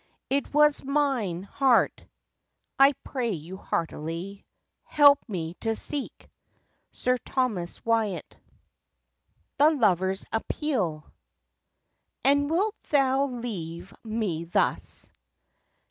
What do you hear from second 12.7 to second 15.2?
thou leave me thus?